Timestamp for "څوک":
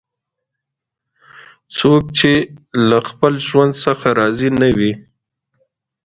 1.77-2.03